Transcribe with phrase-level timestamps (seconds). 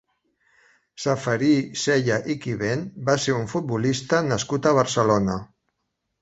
[1.03, 1.49] Ceferí
[1.81, 5.39] Cella i Quivent va ser un futbolista nascut a Barcelona.